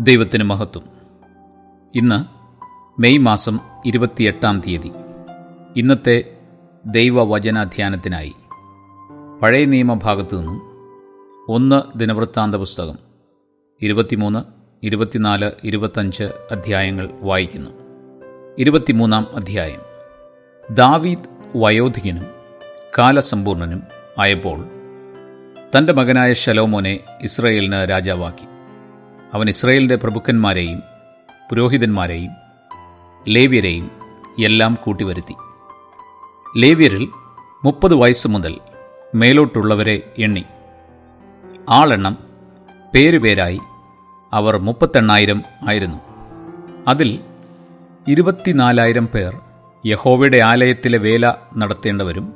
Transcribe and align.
ദൈവത്തിന് 0.00 0.44
മഹത്വം. 0.44 0.82
ഇന്ന് 1.94 2.24
മെയ് 3.00 3.18
മാസം 3.18 3.60
ഇരുപത്തിയെട്ടാം 3.86 4.60
തീയതി. 4.60 4.92
ഇന്നത്തെ 5.76 6.38
ദൈവവചനാധ്യാനത്തിനായി 6.86 8.32
പഴയ 9.42 9.64
നിയമഭാഗത്തു 9.64 10.36
നിന്നും 10.36 10.62
ഒന്ന് 11.48 11.98
ദിനവൃത്താന്ത 11.98 12.54
പുസ്തകം 12.54 12.98
ഇരുപത്തിമൂന്ന് 13.82 14.38
ഇരുപത്തിനാല് 14.82 15.50
ഇരുപത്തഞ്ച് 15.64 16.24
അധ്യായങ്ങൾ 16.24 17.10
വായിക്കുന്നു. 17.20 17.70
ഇരുപത്തിമൂന്നാം 18.58 19.26
അധ്യായം. 19.36 19.80
ദാവീദ് 20.74 21.56
വയോധികനും 21.56 22.26
കാലസമ്പൂർണനും 22.98 23.82
ആയപ്പോൾ 24.18 24.64
തന്റെ 25.76 25.92
മകനായ 25.92 26.32
ശലോമോനെ 26.32 27.00
ഇസ്രയേലിന് 27.22 27.90
രാജാവാക്കി. 27.90 28.59
അവൻ 29.34 29.48
ഇസ്രയേലിന്റെ 29.48 29.96
പ്രഭുക്കന്മാരെയും 29.96 30.82
പുരോഹിതന്മാരെയും 31.50 32.32
ലേവ്യരെയും 33.28 33.90
എല്ലാം 34.44 34.78
കൂട്ടിവരുത്തി. 34.84 35.34
ലേവ്യരിൽ 36.56 37.08
മുപ്പത് 37.64 37.94
വയസ്സ് 37.94 38.28
മുതൽ 38.28 38.60
മേലോട്ടുള്ളവരെ 39.14 40.02
എണ്ണി. 40.18 40.44
ആളെണ്ണം 41.68 42.18
പേരുപേരായി 42.94 43.60
അവർ 44.32 44.56
മുപ്പത്തെണ്ണായിരം 44.56 45.42
ആയിരുന്നു. 45.68 45.98
അതിൽ 46.88 47.20
ഇരുപത്തിനാലായിരം 48.08 49.06
പേർ 49.06 49.40
യഹോവയുടെ 49.86 50.38
ആലയത്തിലെ 50.44 50.98
വേല 50.98 51.34
നടത്തേണ്ടവരും 51.56 52.34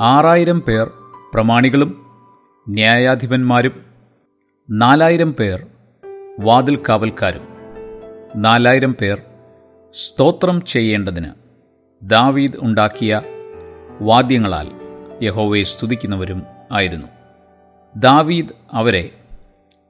ആറായിരം 0.00 0.60
പേർ 0.60 0.90
പ്രമാണികളും 1.34 2.06
ന്യായാധിപന്മാരും 2.68 3.84
നാലായിരം 4.70 5.32
പേർ 5.32 5.66
വാതിൽ 6.40 6.82
കാവൽക്കാരും 6.88 7.48
നാലായിരം 8.36 8.92
പേർ 8.92 9.22
സ്തോത്രം 9.94 10.64
ചെയ്യേണ്ടതിന് 10.64 11.30
ദാവീദ് 12.02 12.52
ഉണ്ടാക്കിയ 12.58 13.22
വാദ്യങ്ങളാൽ 14.00 14.68
യഹോവയെ 15.22 15.62
സ്തുതിക്കുന്നവരും 15.62 16.46
ആയിരുന്നു. 16.72 17.06
ദാവീദ് 17.96 18.48
അവരെ 18.72 19.10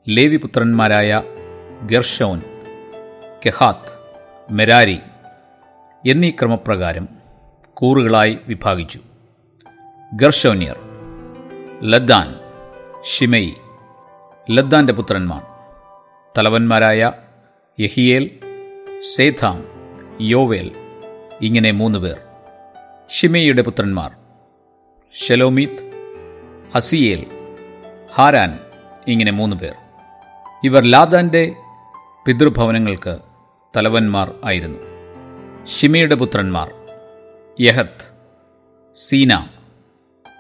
ലേവിപുത്രന്മാരായ 0.09 1.23
ഗർഷോൻ 1.83 2.41
കെഹാത്ത് 3.47 3.93
മെരാരി 4.51 5.01
എന്നീ 6.09 6.31
ക്രമപ്രകാരം 6.31 7.09
കൂറുകളായി 7.75 8.39
വിഭാഗിച്ചു. 8.49 9.01
ഗർഷോനിയർ 10.13 10.79
ലദ്ദാൻ 11.83 12.39
ഷിമയി 13.05 13.57
ലദ്ദാന്റെ 14.51 14.93
പുത്രന്മാർ. 14.93 15.56
തലവന്മാരായ 16.39 17.13
യഹിയേൽ 17.81 18.31
സേഥാം 19.17 19.65
യോവേൽ 20.21 20.71
ഇങ്ങനെ 21.41 21.71
മൂന്ന് 21.71 21.99
പേർ. 21.99 22.21
ഷിമയുടെ 23.11 23.63
പുത്രന്മാർ 23.63 24.11
ഷെലോമീത്ത് 25.13 25.91
ഹസിയേൽ 26.75 27.27
ഹാരാൻ 28.15 28.59
ഇങ്ങനെ 29.09 29.33
മൂന്ന് 29.33 29.57
പേർ. 29.57 29.75
ഇവർ 30.65 30.85
ലാദാന്റെ 30.85 31.55
പിതൃഭവനങ്ങൾക്ക് 32.27 33.19
തലവന്മാർ 33.77 34.35
ആയിരുന്നു. 34.45 34.79
ഷിമയുടെ 35.67 36.15
പുത്രന്മാർ 36.15 36.73
യഹത്ത് 37.61 38.07
സീന 38.97 39.49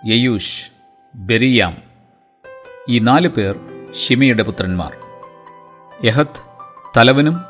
യയൂഷ് 0.07 0.71
ബെരിയാം 1.15 1.83
ഈ 2.89 2.99
നാല് 2.99 3.29
പേർ 3.29 3.61
ഷിമയുടെ 3.93 4.43
പുത്രന്മാർ. 4.43 5.06
യഹത്ത് 6.05 6.43
തലവനും 6.97 7.41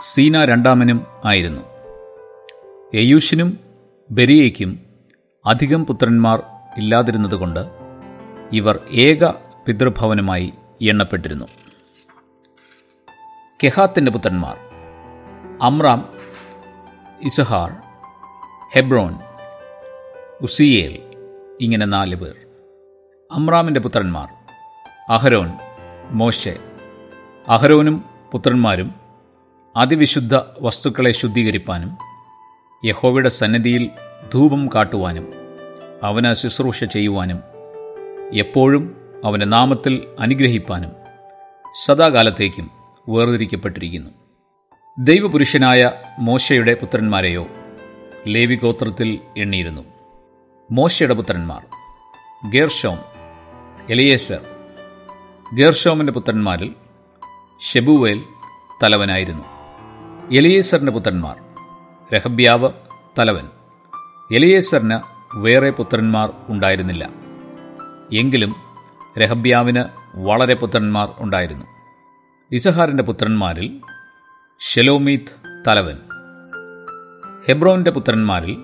സീന 0.00 0.44
രണ്ടാമനും 0.44 1.06
ആയിരുന്നു. 1.24 1.60
യയൂഷിനും 2.94 3.58
ബെരിയയ്ക്കും 4.10 4.80
അധികം 5.46 5.86
പുത്രന്മാർ 5.86 6.42
ഇല്ലാതിരുന്നതുകൊണ്ട് 6.76 7.60
ഇവർ 8.52 8.80
ഏക 8.90 9.30
പിതൃഭവനമായി 9.66 10.52
എണ്ണപ്പെട്ടിരുന്നു. 10.82 11.46
കെഹാത്തിന്റെ 13.64 14.10
പുത്രന്മാർ 14.10 14.56
അമ്രാം 15.62 16.08
ഇസഹാർ 17.22 17.72
ഹെബ്രോൻ 18.74 19.18
ഉസിയേൽ 20.40 21.02
ഇങ്ങനെ 21.60 21.86
നാല് 21.86 22.14
പേർ. 22.14 22.34
അമ്രാമിന്റെ 23.32 23.80
പുത്രന്മാർ 23.80 24.28
അഹരോൻ 25.12 25.52
മോശെ 26.10 26.71
അഹരോനും 27.48 28.04
പുത്രന്മാരും 28.32 28.94
അതിവിശുദ്ധ 29.76 30.34
വസ്തുക്കളെ 30.60 31.12
ശുദ്ധീകരിപ്പാനും 31.12 31.98
യഹോവയുടെ 32.84 33.28
സന്നിധിയിൽ 33.28 33.90
ധൂപം 34.34 34.68
കാട്ടുവാനും 34.74 35.32
അവന് 36.02 36.34
ശുശ്രൂഷ 36.34 36.84
ചെയ്യുവാനും 36.84 37.42
എപ്പോഴും 38.34 38.96
അവന്റെ 39.24 39.46
നാമത്തിൽ 39.46 40.06
അനുഗ്രഹിപ്പാനും 40.18 40.92
സദാകാലത്തേക്കും 41.84 42.70
വേർതിരിക്കപ്പെട്ടിരിക്കുന്നു. 43.08 44.10
ദൈവപുരുഷനായ 44.98 45.90
മോശയുടെ 46.18 46.74
പുത്രന്മാരെയോ 46.74 47.46
ലേവി 48.26 48.54
ഗോത്രത്തിൽ 48.54 49.18
എണ്ണിയിരുന്നു. 49.38 49.82
മോശയുടെ 50.70 51.14
പുത്രന്മാർ 51.14 51.62
ഗേർഷോം 52.50 52.98
എലിയേസർ. 53.90 54.40
ഗേർഷോമിന്റെ 55.54 56.12
പുത്രന്മാരിൽ 56.12 56.74
ഷെബുവേൽ 57.70 58.24
തലവനായിരുന്നു. 58.82 59.44
എലിയേസറിന്റെ 60.32 60.92
പുത്രന്മാർ 60.92 61.36
രഹബ്യാവ് 62.14 62.68
തലവൻ. 63.18 63.48
എലിയേസറിന് 64.34 65.00
വേറെ 65.34 65.70
പുത്രന്മാർ 65.70 66.32
ഉണ്ടായിരുന്നില്ല. 66.48 67.10
എങ്കിലും 68.12 68.54
രഹബ്യാവിന് 69.18 69.84
വളരെ 70.14 70.54
പുത്രന്മാർ 70.54 71.14
ഉണ്ടായിരുന്നു. 71.18 71.64
ഇസഹാറിന്റെ 72.52 73.02
പുത്രന്മാരിൽ 73.02 73.80
ഷെലോമീത്ത് 74.60 75.62
തലവൻ. 75.68 75.98
ഹെബ്രോന്റെ 77.48 77.90
പുത്രന്മാരിൽ 77.90 78.62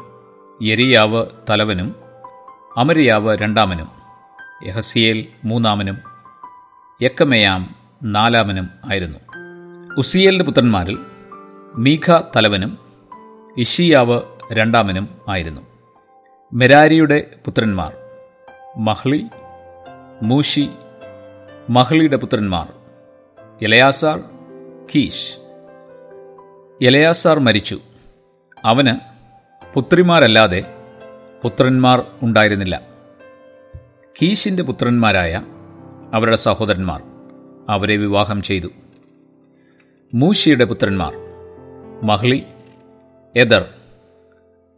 യെരിയാവ് 0.62 1.26
തലവനും 1.50 1.94
അമരിയാവ് 2.76 3.38
രണ്ടാമനും 3.38 3.88
യഹസിയേൽ 4.66 5.26
മൂന്നാമനും 5.44 5.98
യക്കമയാം 7.02 7.77
നാലാമനും 8.02 8.70
ആയിരുന്നു. 8.90 9.18
ഉസിയേലിന്റെ 9.96 10.44
പുത്രന്മാരിൽ 10.44 10.98
മീഖ 11.74 12.20
തലവനും 12.36 12.78
ഇഷിയാവ് 13.58 14.20
രണ്ടാമനും 14.52 15.08
ആയിരുന്നു. 15.28 15.60
മെരാരിയുടെ 16.52 17.30
പുത്രന്മാർ 17.44 17.92
മഹ്ലി 18.76 19.26
മൂഷി 20.22 20.68
മഹ്ലിയുടെ 21.70 22.16
പുത്രന്മാർ 22.16 22.72
എലയാസാർ 23.62 24.22
കീഷ് 24.94 25.34
എലയാസാർ 26.82 27.38
മരിച്ചു. 27.38 27.80
അവന് 28.64 28.96
പുത്രിമാരല്ലാതെ 29.74 30.74
പുത്രന്മാർ 31.42 32.04
ഉണ്ടായിരുന്നില്ല. 32.22 32.80
കീഷിന്റെ 34.22 34.62
പുത്രന്മാരായ 34.62 35.42
അവരുടെ 36.14 36.36
സഹോദരന്മാർ. 36.36 37.17
അവരെ 37.68 37.96
വിവാഹം 37.96 38.42
ചെയ്തു. 38.42 38.68
മൂഷിയുടെ 40.14 40.64
പുത്രന്മാർ 40.64 41.12
മഹ്ലി 42.02 42.44
എദർ 43.36 43.64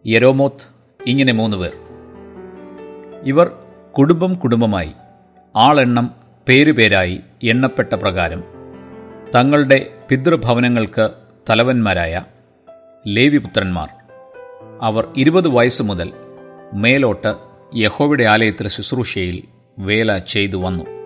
യരോമോത്ത് 0.06 0.66
ഇങ്ങനെ 1.06 1.32
മൂന്ന് 1.32 1.56
പേർ. 1.56 1.72
ഇവർ 3.22 3.52
കുടുംബം 3.98 4.34
കുടുംബമായി 4.34 4.92
ആളെണ്ണം 5.56 6.14
പേരുപേരായി 6.48 7.20
എണ്ണപ്പെട്ട 7.42 7.92
പ്രകാരം 7.92 8.44
തങ്ങളുടെ 9.34 9.98
പിതൃഭവനങ്ങൾക്ക് 10.08 11.10
തലവന്മാരായ 11.50 12.24
ലേവിപുത്രന്മാർ. 13.06 13.88
അവർ 14.82 15.08
ഇരുപത് 15.16 15.48
വയസ്സ് 15.48 15.82
മുതൽ 15.82 16.12
മേലോട്ട് 16.74 17.34
യഹോവയുടെ 17.76 18.24
ആലയത്തിലെ 18.24 18.68
ശുശ്രൂഷയിൽ 18.68 19.42
വേല 19.78 20.18
ചെയ്തു 20.18 20.56
വന്നു. 20.56 20.99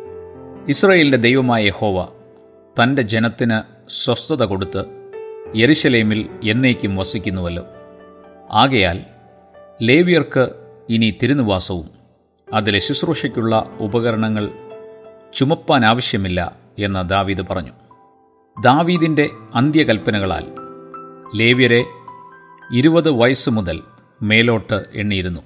ഇസ്രയേലിന്റെ 0.69 1.19
ദൈവമായ 1.19 1.64
യഹോവ 1.64 2.08
തന്റെ 2.82 3.02
ജനത്തിന് 3.02 3.62
സ്വസ്ഥത 3.90 4.44
കൊടുത്ത് 4.44 4.84
യെരുശലേമിൽ 5.56 6.28
എന്നേക്കും 6.44 6.96
വസിക്കുന്നുവല്ലോ. 6.96 7.66
ആകയാൽ 8.50 9.00
ലേവിയർക്ക് 9.82 10.50
ഇനി 10.88 11.19
തിരുനിവാസവും 11.22 11.90
അതിലെ 12.52 12.78
ശുശ്രൂഷയ്ക്കുള്ള 12.78 13.70
ഉപകരണങ്ങൾ 13.81 14.50
ചുമപ്പാൻ 15.34 15.84
ആവശ്യമില്ല 15.84 16.56
എന്ന് 16.78 17.08
ദാവീദ് 17.08 17.46
പറഞ്ഞു. 17.50 17.72
ദാവീദിന്റെ 18.62 19.31
അന്ത്യകൽപ്പനകളാൽ 19.55 20.46
ലേവ്യരെ 21.34 21.84
ഇരുപത് 22.72 23.11
വയസ്സ് 23.11 23.50
മുതൽ 23.50 23.82
മേലോട്ട് 24.22 24.84
എണ്ണിയിരുന്നു. 24.94 25.40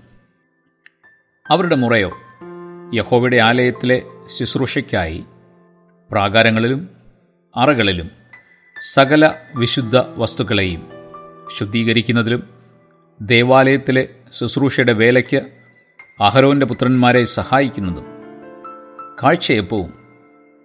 അവരുടെ 1.51 1.77
മുറയോ 1.77 2.11
യഹോവയുടെ 2.95 3.37
ആലയത്തിലെ 3.37 4.03
ശുശ്രൂഷയ്ക്കായി 4.29 5.21
പ്രാകാരങ്ങളിലും 6.11 6.81
അറകളിലും 7.55 8.09
സകല 8.87 9.25
വിശുദ്ധ 9.55 9.97
വസ്തുക്കളെയും 10.17 10.83
ശുദ്ധീകരിക്കുന്നതിലും 11.57 12.43
ദേവാലയത്തിലെ 13.21 14.03
ശുശ്രൂഷയുടെ 14.33 14.93
വേലയ്ക്ക് 14.93 15.41
അഹരോന്റെ 16.21 16.67
പുത്രന്മാരെ 16.67 17.25
സഹായിക്കുന്നതും 17.35 18.07
കാഴ്ചയപ്പവും 19.23 19.91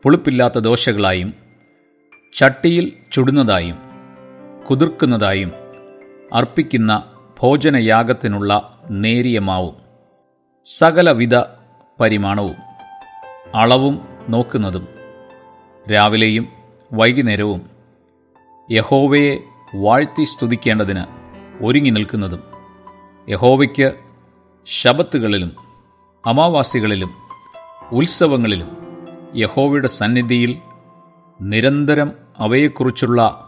പുളിപ്പില്ലാത്ത 0.04 0.58
ദോശകളായും 0.60 1.30
ചട്ടിയിൽ 2.36 2.86
ചുടുന്നതായും 3.12 3.78
കുതിർക്കുന്നതായും 4.68 5.52
അർപ്പിക്കുന്ന 6.34 6.92
ഭോജനയാഗത്തിനുള്ള 7.38 8.52
നേരിയ 8.98 9.40
മാവും 9.40 9.76
സകലവിധ 10.68 11.36
പരിമാണവും 12.00 12.58
അളവും 13.56 14.08
നോക്കുന്നതും. 14.30 14.88
രാവിലെയും 15.94 16.48
വൈകുന്നേരവും 16.94 17.70
യഹോവയെ 18.72 19.38
വാഴ്ത്തി 19.76 20.24
സ്തുതിക്കേണ്ടതിന് 20.24 21.04
ഒരുങ്ങി 21.66 21.90
നിൽക്കുന്നതും. 21.90 22.44
യഹോവയ്ക്ക് 23.30 23.94
ശബത്തുകളിലും 24.68 25.56
അമാവാസികളിലും 26.26 27.10
ഉത്സവങ്ങളിലും 27.92 28.78
യഹോവയുടെ 29.36 29.88
സന്നിധിയിൽ 29.88 30.58
നിരന്തരം 31.42 32.12
അവയെക്കുറിച്ചുള്ള 32.38 33.46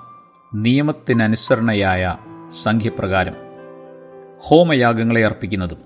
നിയമത്തിനനുസരണയായ 0.56 2.18
സംഖ്യപ്രകാരം 2.64 3.36
ഹോമയാഗങ്ങളെ 4.42 5.26
അർപ്പിക്കുന്നതും. 5.26 5.78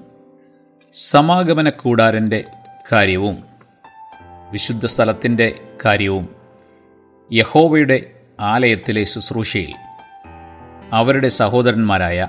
സമാഗമന 0.94 1.70
കൂടാരന്റെ 1.70 2.44
കാര്യവും 2.92 3.49
വിശുദ്ധ 4.52 4.86
സ്ഥലത്തിന്റെ 4.86 5.60
കാര്യവും 5.86 6.30
യഹോവയുടെ 7.32 8.22
ആലയത്തിലെ 8.40 9.04
ശുശ്രൂഷയിൽ 9.04 9.76
അവരുടെ 10.94 11.28
സഹോദരന്മാരായ 11.28 12.28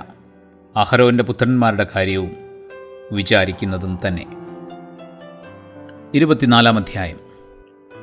അഹരോന്റെ 0.76 1.24
പുത്രന്മാരുടെ 1.24 1.86
കാര്യവും 1.96 2.36
വിചാരിക്കുന്നതും 3.12 3.98
തന്നെ. 4.06 4.26
ഇരുപത്തിനാലാം 6.14 6.76
അധ്യായം. 6.76 7.20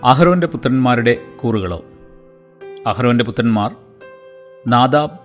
അഹരോന്റെ 0.04 0.48
പുത്രന്മാരുടെ 0.48 1.18
കൂറുകളോ? 1.38 1.86
അഹരോന്റെ 2.88 3.24
പുത്രന്മാർ 3.24 3.76
നാദാബ് 4.68 5.20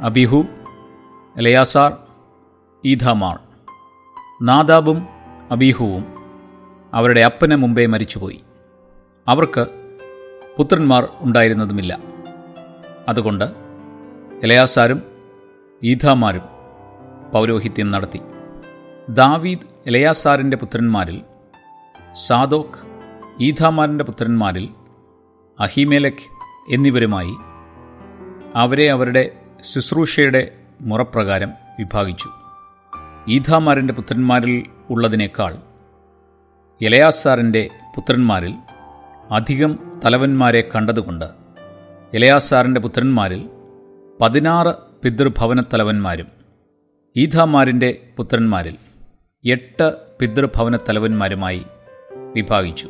അബിഹു 0.00 0.46
ലയാസാർ 1.38 1.96
ഈഥാമാർ. 2.84 3.38
നാദാബും 4.42 5.08
അബീഹുവും 5.50 6.15
അവരുടെ 6.96 7.20
അപ്പന് 7.20 7.56
മുമ്പേ 7.56 7.86
മരിച്ചുപോയി. 7.86 8.40
അവർക്ക് 9.28 9.66
പുത്രന്മാർ 10.58 11.08
ഉണ്ടായിരുന്നതുമില്ല. 11.18 11.98
അതുകൊണ്ട് 13.08 13.44
എലയാസാരും 14.42 15.02
ഈഥാമാരും 15.84 16.42
പൗരോഹിത്യം 17.32 17.90
നടത്തി. 17.90 18.20
ദാവീദ് 19.08 19.58
എലയാസാറിന്റെ 19.86 20.56
പുത്രന്മാരിൽ 20.56 21.22
സാദോക് 22.14 22.86
ഈഥാമാരിന്റെ 23.40 24.04
പുത്രന്മാരിൽ 24.04 24.68
അഹിമേലക് 25.60 26.26
എന്നിവരുമായി 26.70 27.34
അവരെ 28.54 28.90
അവരുടെ 28.90 29.30
ശുശ്രൂഷയുടെ 29.60 30.58
മുറപ്രകാരം 30.80 31.50
വിഭാഗിച്ചു. 31.78 32.28
ഈഥാമാരിന്റെ 33.28 33.94
പുത്രന്മാരിൽ 33.94 34.66
ഉള്ളതിനേക്കാൾ 34.90 35.65
എലയാസാറിന്റെ 36.80 37.68
പുത്രന്മാരിൽ 37.96 38.54
അധികം 39.30 40.00
തലവന്മാരെ 40.04 40.70
കണ്ടതുകൊണ്ട് 40.74 41.24
എലയാസാറിന്റെ 42.14 42.80
പുത്രന്മാരിൽ 42.80 43.50
പതിനാറ് 44.20 44.74
പിതൃഭവനത്തലവന്മാരും 45.02 46.26
ഈഥാമാരിന്റെ 47.16 48.12
പുത്രന്മാരിൽ 48.16 48.76
എട്ട് 49.44 49.94
പിതൃഭവനത്തലവന്മാരുമായി 50.20 51.66
വിഭാഗിച്ചു. 52.32 52.88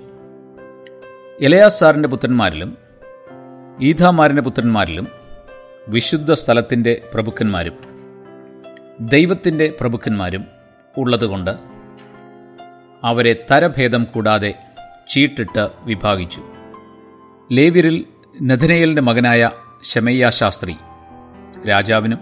എലയാസാറിന്റെ 1.40 2.08
പുത്രന്മാരിലും 2.08 2.78
ഈഥാമാരിന്റെ 3.80 4.42
പുത്രന്മാരിലും 4.42 5.06
വിശുദ്ധ 5.88 6.32
സ്ഥലത്തിന്റെ 6.32 7.02
പ്രഭുക്കന്മാരും 7.14 7.76
ദൈവത്തിന്റെ 9.00 9.76
പ്രഭുക്കന്മാരും 9.80 10.44
ഉള്ളതുകൊണ്ട് 10.96 11.75
അവരെ 13.06 13.46
തരഭേദം 13.50 14.06
കൂടാതെ 14.14 14.50
ചീട്ടിട്ട് 15.08 15.64
വിഭാഗിച്ചു. 15.84 16.40
ലേവ്യരിൽ 17.50 17.96
നഥനയലിന്റെ 18.42 19.02
മകനായ 19.02 19.42
ശമയ്യ 19.82 20.30
ശാസ്ത്രി 20.30 20.74
രാജാവിനും 21.68 22.20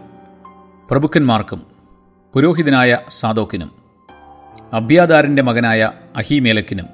പ്രഭുക്കന്മാർക്കും 0.91 1.61
പുരോഹിതനായ 2.35 2.91
സാദോക്കിനും 3.11 3.71
അബ്യാദാറിന്റെ 4.73 5.43
മകനായ 5.43 5.81
അഹിമേലക്കിനും 6.17 6.89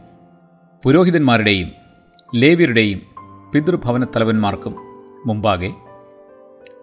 പുരോഹിതന്മാരുടെയും 0.85 1.69
ലേവ്യരുടെയും 2.33 3.01
പിതൃഭവനത്തലവന്മാർക്കും 3.53 4.75
മുമ്പാകെ 5.27 5.71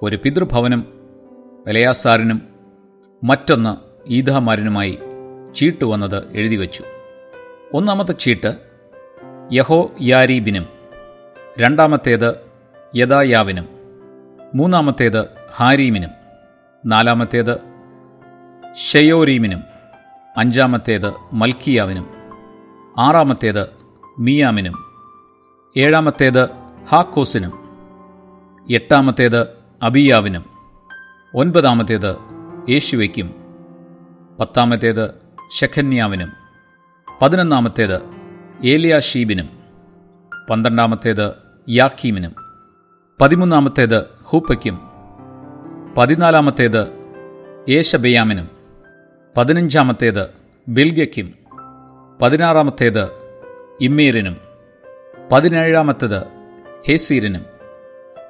ഒരു 0.02 0.16
പിതൃഭവനം 0.16 0.82
എലയാസാറിനും 1.68 2.40
മറ്റൊന്ന് 3.22 3.74
ഈദാമാരനുമായി 4.12 4.96
ചീട്ടുവന്നത് 5.56 6.20
എഴുതിവെച്ചു 6.34 6.84
ഒന്നാമത്തെ 7.74 8.14
ചീട്ട് 8.14 8.52
യഹോ 9.52 9.80
യാരീബിനും 10.02 10.66
രണ്ടാമത്തേത് 11.58 12.30
യദായാവിനും 12.94 13.66
മൂന്നാമത്തേത് 14.56 15.22
ഹാരീമിനും 15.56 16.14
നാലാമത്തേത് 16.84 17.56
ഷെയോരീമിനും 18.92 19.62
അഞ്ചാമത്തേത് 20.36 21.10
മൽക്കിയാവിനും 21.34 22.06
ആറാമത്തേത് 22.98 23.64
മിയാമിനും 24.20 24.76
ഏഴാമത്തേത് 25.76 26.44
ഹാക്കോസിനും 26.88 27.54
എട്ടാമത്തേത് 28.68 29.42
അബിയാവിനും 29.82 30.44
ഒൻപതാമത്തേത് 31.34 32.12
യേശുവയ്ക്കും 32.70 33.30
പത്താമത്തേത് 34.40 35.06
ഷഖന്യാവിനും 35.56 36.32
പതിനൊന്നാമത്തേത് 37.22 37.98
ഏലിയാഷീബിനും 38.66 39.48
പന്ത്രണ്ടാമത്തേത് 40.32 41.26
യാക്കീമിനും 41.68 42.34
പതിമൂന്നാമത്തേത് 43.20 44.00
ഹൂപ്പയ്ക്കും 44.24 44.78
പതിനാലാമത്തേത് 45.98 46.82
യേശബയാമിനും 47.70 48.48
പതിനഞ്ചാമത്തേത് 49.36 50.24
ബിൽഗയ്ക്കും 50.68 51.28
പതിനാറാമത്തേത് 52.20 53.04
ഇമ്മീറിനും 53.82 54.36
പതിനേഴാമത്തേത് 55.32 56.20
ഹേസീരിനും 56.88 57.44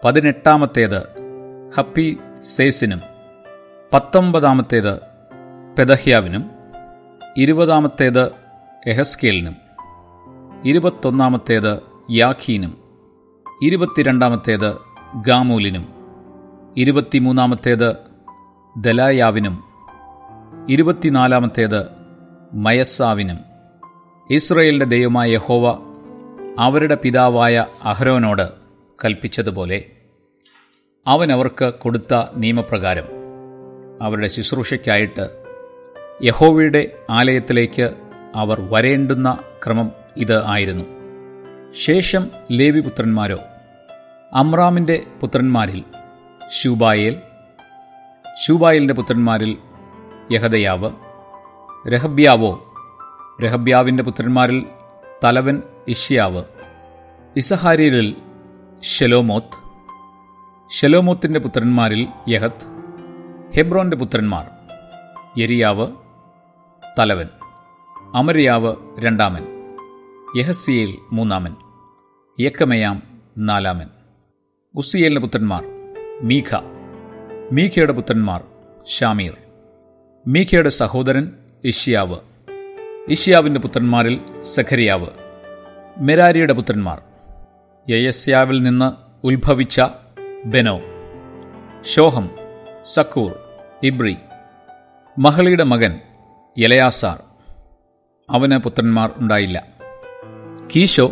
പതിനെട്ടാമത്തേത് 0.04 1.00
ഹപ്പി 1.78 2.08
സേസിനും 2.56 3.02
പത്തൊമ്പതാമത്തേത് 3.92 4.94
പെദഹ്യാവിനും 5.78 6.44
ഇരുപതാമത്തേത് 7.38 8.26
എഹസ്കേലിനും. 8.88 9.56
ഇരുപത്തൊന്നാമത്തേത് 10.66 11.80
യാഖീനും. 12.12 12.78
ഇരുപത്തിരണ്ടാമത്തേത് 13.64 14.76
ഗാമൂലിനും. 15.22 15.88
ഇരുപത്തിമൂന്നാമത്തേത് 16.78 17.96
ദലായാവിനും. 18.78 19.64
ഇരുപത്തിനാലാമത്തേത് 20.70 21.86
മയസ്സാവിനും. 22.54 23.38
ഇസ്രയേലിന്റെ 24.32 24.86
ദൈവമായ 24.86 25.32
യഹോവ 25.32 25.80
അവരുടെ 26.60 26.96
പിതാവായ 26.96 27.66
അഹ്രോനോട് 27.84 28.50
കൽപ്പിച്ചതുപോലെ 29.06 29.86
അവൻ 31.08 31.32
അവർക്ക് 31.32 31.74
കൊടുത്ത 31.80 32.24
നിയമപ്രകാരം 32.36 33.08
അവരുടെ 34.02 34.28
ശുശ്രൂഷയ്ക്കായിട്ട് 34.28 35.44
യഹോവയുടെ 36.24 36.92
ആലയത്തിലേക്ക് 37.10 38.07
അവർ 38.36 38.62
വരേണ്ടുന്ന 38.62 39.38
ക്രമം 39.66 39.92
ഇത് 40.18 40.48
ആയിരുന്നു. 40.48 40.84
ശേഷം 41.72 42.32
ലേവി 42.52 42.80
പുത്രന്മാരോ? 42.80 43.40
അമ്രാമിന്റെ 44.34 45.04
പുത്രന്മാരിൽ 45.22 45.84
ശൂബായേൽ 46.62 47.22
ശൂബായലിന്റെ 48.46 48.94
പുത്രന്മാരിൽ 48.94 49.58
യഹദയാവ് 50.32 50.92
രഹബ്യാവോ? 51.88 52.74
രഹബ്യാവിന്റെ 53.42 54.04
പുത്രന്മാരിൽ 54.04 54.66
തലവൻ 55.24 55.62
ഇഷ്യാവ് 55.88 56.44
ഇസഹാരിയിൽ 57.36 58.16
ഷെലോമോത്ത് 58.82 59.68
ഷെലോമോത്തിന്റെ 60.74 61.40
പുത്രന്മാരിൽ 61.40 62.08
യഹത്ത് 62.28 62.78
ഹെബ്രോന്റെ 63.58 63.98
പുത്രന്മാർ 63.98 64.46
യരിയാവ് 65.38 65.88
തലവൻ. 67.00 67.30
അമരിയാവ് 68.16 68.76
രണ്ടാമൻ. 69.00 69.46
യഹസിയേൽ 70.36 70.98
മൂന്നാമൻ. 71.12 71.56
യക്കമയാം 72.40 73.22
നാലാമൻ. 73.38 73.90
ഉസിയേലിന്റെ 74.76 75.22
പുത്രന്മാർ 75.22 75.66
മീഖ. 76.22 76.56
മീഖയുടെ 77.52 77.92
പുത്രന്മാർ 77.92 78.44
ഷാമീർ 78.88 79.38
മീഖയുടെ 80.28 80.70
സഹോദരൻ 80.70 81.32
ഇഷ്യാവ് 81.64 82.18
ഇഷ്യാവിന്റെ 83.10 83.60
പുത്രന്മാരിൽ 83.60 84.42
സഖരിയാവ്. 84.42 85.08
മെരാരിയുടെ 85.98 86.54
പുത്രന്മാർ 86.54 87.02
യയസ്യാവിൽ 87.90 88.62
നിന്ന് 88.62 88.92
ഉത്ഭവിച്ച 89.28 89.82
ബെനോ. 90.46 90.80
ഷോഹം 91.82 92.30
സക്കൂർ 92.86 93.40
ഇബ്രി. 93.84 94.18
മഹളിയുടെ 95.20 95.64
മകൻ 95.64 96.00
യലയാസാർ. 96.60 97.27
അവന് 98.30 98.58
പുത്രന്മാർ 98.58 99.10
ഉണ്ടായില്ല. 99.18 99.58
കീശോ 100.76 101.12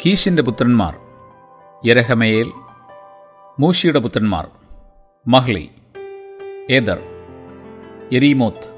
കീശിന്റെ 0.00 0.42
പുത്രന്മാർ 0.42 0.94
യരഹമയേൽ 1.84 2.48
മൂഷിയുടെ 3.60 3.98
പുത്രന്മാർ 3.98 4.46
മഹ്ലി 5.28 5.70
ഏദർ 6.70 6.98
എരീമോത്ത് 8.12 8.68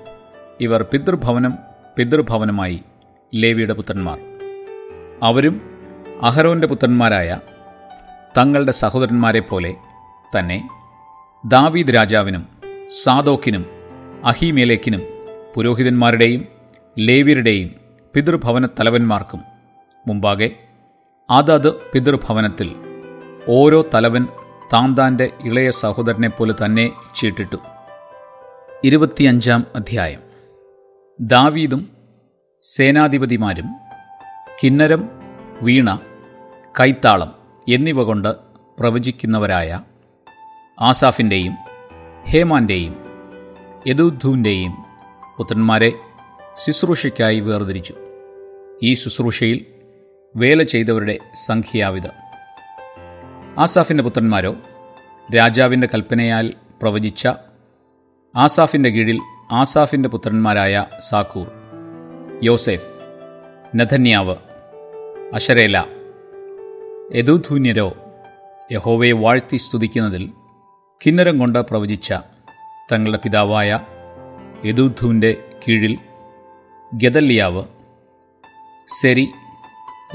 ഇവർ 0.60 0.82
പിതൃഭവനം 0.82 1.54
പിതൃഭവനമായി 1.96 2.82
ലേവിയുടെ 3.34 3.72
പുത്രന്മാർ. 3.72 4.18
അവരും 5.22 5.56
അഹരോന്റെ 6.22 6.66
പുത്രന്മാരായ 6.66 7.40
തങ്ങളുടെ 8.38 8.72
സഹോദരന്മാരെ 8.72 9.40
പോലെ 9.40 9.74
തന്നെ 10.38 10.68
ദാവീദ് 11.46 11.94
രാജാവിനും 11.96 12.46
സാദോക്കിനും 13.04 13.66
അഹിമേലേക്കിനും 14.24 15.02
പുരോഹിതന്മാരുടെയും 15.54 16.57
ലേവ്യരുടെയും 16.98 17.74
പിതൃഭവന 18.14 18.66
തലവന്മാർക്കും 18.66 19.42
മുമ്പാകെ 20.06 20.50
അതത് 21.30 21.70
പിതൃഭവനത്തിൽ 21.92 22.74
ഓരോ 23.48 23.84
തലവൻ 23.94 24.26
താൻ 24.72 24.96
ഇളയ 25.44 25.70
സഹോദരനെ 25.70 25.70
സഹോദരനെപ്പോലെ 25.70 26.54
തന്നെ 26.64 26.90
ചീട്ടിട്ടു. 27.16 27.56
ഇരുപത്തിയഞ്ചാം 28.84 29.66
അധ്യായം. 29.74 30.20
ദാവീദും 31.20 31.88
സേനാധിപതിമാരും 32.62 33.74
കിന്നരം 34.62 35.08
വീണ 35.62 36.00
കൈത്താളം 36.80 37.34
എന്നിവ 37.68 38.02
കൊണ്ട് 38.02 38.36
പ്രവചിക്കുന്നവരായ 38.78 39.80
ആസാഫിന്റെയും 40.80 41.54
ഹേമാന്റെയും 42.26 42.96
യദുദ്ധുവിന്റെയും 43.86 44.76
പുത്രന്മാരെ 45.36 45.92
ശുശ്രൂഷയ്ക്കായി 46.66 47.40
വേർതിരിച്ചു. 47.40 47.94
ഈ 48.82 48.94
ശുശ്രൂഷയിൽ 48.94 49.58
വേല 50.36 50.62
ചെയ്തവരുടെ 50.62 51.18
സംഖ്യാവിധം 51.46 52.14
ആസാഫിന്റെ 53.58 54.04
പുത്രന്മാരോ 54.04 54.52
രാജാവിന്റെ 55.36 55.88
കൽപ്പനയാൽ 55.94 56.46
പ്രവചിച്ച 56.82 57.28
ആസാഫിന്റെ 58.34 58.88
കീഴിൽ 58.88 59.18
ആസാഫിന്റെ 59.52 60.08
പുത്രന്മാരായ 60.08 60.86
സാക്കൂർ 60.98 61.48
യോസെഫ് 62.42 62.90
നഥന്യാവ് 63.76 64.36
അശരേല 65.34 65.76
യദുധൂന്യരോ 67.14 67.88
യഹോവയെ 68.72 69.12
വാഴ്ത്തി 69.12 69.56
സ്തുതിക്കുന്നതിൽ 69.56 70.24
കിന്നരം 71.00 71.38
കൊണ്ട് 71.38 71.58
പ്രവചിച്ച 71.58 72.12
തങ്ങളുടെ 72.92 73.18
പിതാവായ 73.18 73.70
യദുധുവിന്റെ 74.64 75.30
കീഴിൽ 75.68 75.94
ഗദല്യാവ് 76.92 77.62
സെരി 78.88 79.24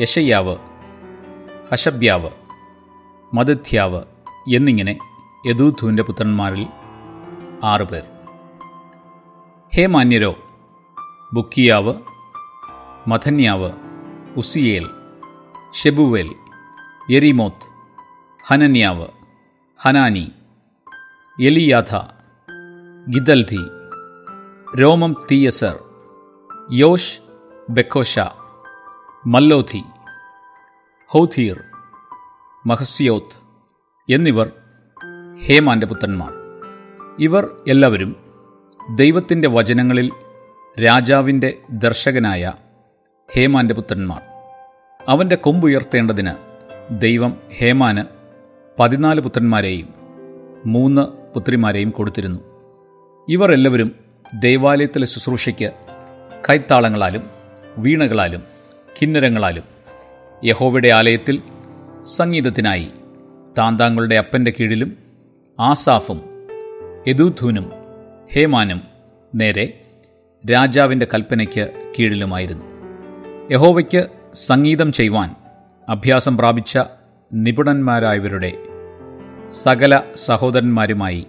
യശയ്യാവ് 0.02 0.56
ഹഷബ്യാവ് 1.70 2.32
മദിഥ്യാവ് 3.32 4.02
എന്നിങ്ങനെ 4.52 4.94
യദൂധുവിന്റെ 5.44 6.04
പുത്രന്മാരിൽ 6.04 6.66
ആറുപേർ 7.64 8.06
ഹേ 9.74 9.86
മാന്യരോ 9.86 10.34
ബുക്കിയാവ് 11.32 11.94
മഥന്യാവ് 13.08 13.70
ഉസിയേൽ 14.36 14.86
ഷെബുവേൽ 15.74 16.30
എരിമോത്ത് 17.14 17.70
ഹനന്യാവ് 18.44 19.08
ഹനാനി 19.80 20.26
എലിയാഥ 21.38 21.92
ഗിദൽധി 23.08 23.64
രോമം 24.80 25.14
തീയസർ 25.26 25.76
യോഷ് 26.72 27.20
ബെക്കോഷ 27.70 28.20
മല്ലോധി 29.26 29.84
ഹൗഥീർ 31.08 31.64
മഹസ്യോത് 32.66 33.38
എന്നിവർ 34.14 34.52
ഹേമാന്റെ 35.46 35.88
പുത്രന്മാർ. 35.88 36.34
ഇവർ 37.20 37.50
എല്ലാവരും 37.68 38.16
ദൈവത്തിന്റെ 38.96 39.50
വചനങ്ങളിൽ 39.50 40.12
രാജാവിന്റെ 40.80 41.58
ദർശകനായ 41.70 42.54
ഹേമാന്റെ 43.36 43.74
പുത്രന്മാർ. 43.74 44.22
അവന്റെ 45.10 45.36
കൊമ്പുയർത്തേണ്ടതിന് 45.36 46.32
ദൈവം 47.02 47.38
ഹേമാന് 47.60 48.04
പതിനാല് 48.80 49.22
പുത്രന്മാരെയും 49.22 49.94
മൂന്ന് 50.66 51.02
പുത്രിമാരെയും 51.34 51.90
കൊടുത്തിരുന്നു. 51.90 52.40
ഇവർ 53.30 53.52
എല്ലാവരും 53.52 53.96
ദൈവാലയത്തിലെ 54.40 55.06
ശുശ്രൂഷയ്ക്ക് 55.06 55.93
കൈത്താളങ്ങളാലും 56.50 57.24
വീണകളാലും 57.78 58.44
കിന്നരങ്ങളാലും 59.02 59.64
യഹോവയുടെ 60.44 60.90
ആലയത്തിൽ 60.90 61.42
സംഗീതത്തിനായി 62.04 62.90
താന്താങ്ങളുടെ 63.58 64.16
അപ്പന്റെ 64.16 64.54
കീഴിലും 64.60 64.98
ആസാഫും 65.60 66.22
യദൂധൂനും 67.08 67.72
ഹേമാനും 68.36 68.82
നേരെ 69.36 69.86
രാജാവിന്റെ 70.52 71.08
കൽപ്പനയ്ക്ക് 71.14 71.94
കീഴിലുമായിരുന്നു. 72.00 72.66
യഹോവയ്ക്ക് 73.52 74.08
സംഗീതം 74.34 74.92
ചെയ്യുവാൻ 74.92 75.36
അഭ്യാസം 75.90 76.38
പ്രാപിച്ച 76.38 76.80
നിപുണന്മാരായവരുടെ 77.34 78.54
സകല 79.48 80.02
സഹോദരന്മാരുമായി 80.16 81.28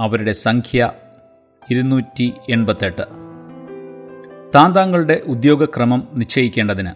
അവരുടെ 0.00 0.32
സംഖ്യ 0.32 0.92
ഇരുന്നൂറ്റി 1.70 2.32
എൺപത്തെട്ട്. 2.50 3.23
താന്താങ്ങളുടെ 4.54 5.22
ഉദ്യോഗക്രമം 5.26 6.08
നിശ്ചയിക്കേണ്ടതിന് 6.14 6.90